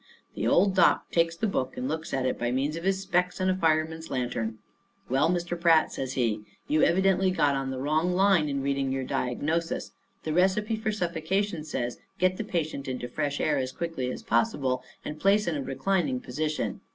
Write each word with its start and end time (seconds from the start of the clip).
Old 0.47 0.73
doc 0.73 1.11
takes 1.11 1.35
the 1.35 1.45
book 1.45 1.77
and 1.77 1.87
looks 1.87 2.11
at 2.11 2.25
it 2.25 2.39
by 2.39 2.49
means 2.49 2.75
of 2.75 2.83
his 2.85 2.99
specs 2.99 3.39
and 3.39 3.51
a 3.51 3.55
fireman's 3.55 4.09
lantern. 4.09 4.57
"Well, 5.09 5.29
Mr. 5.29 5.55
Pratt," 5.61 5.93
says 5.93 6.13
he, 6.13 6.41
"you 6.67 6.81
evidently 6.81 7.29
got 7.29 7.53
on 7.53 7.69
the 7.69 7.77
wrong 7.77 8.13
line 8.13 8.49
in 8.49 8.63
reading 8.63 8.91
your 8.91 9.03
diagnosis. 9.03 9.91
The 10.23 10.33
recipe 10.33 10.75
for 10.75 10.91
suffocation 10.91 11.63
says: 11.63 11.99
'Get 12.17 12.37
the 12.37 12.43
patient 12.43 12.87
into 12.87 13.07
fresh 13.07 13.39
air 13.39 13.59
as 13.59 13.71
quickly 13.71 14.09
as 14.11 14.23
possible, 14.23 14.83
and 15.05 15.19
place 15.19 15.45
in 15.45 15.55
a 15.55 15.61
reclining 15.61 16.19
position. 16.19 16.81